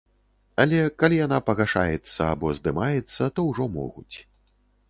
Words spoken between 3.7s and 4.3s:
могуць.